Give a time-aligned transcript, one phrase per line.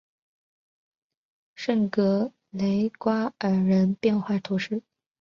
[1.53, 4.81] 圣格雷瓜尔人口变化图示